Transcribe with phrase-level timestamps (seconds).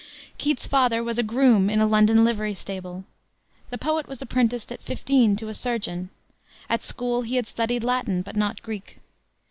[0.39, 3.03] Keats's father was a groom in a London livery stable.
[3.69, 6.09] The poet was apprenticed at fifteen to a surgeon.
[6.69, 8.97] At school he had studied Latin, but not Greek.